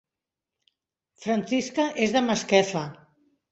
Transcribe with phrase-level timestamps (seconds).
[1.25, 2.85] Francisca és de Masquefa